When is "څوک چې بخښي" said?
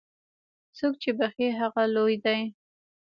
0.77-1.47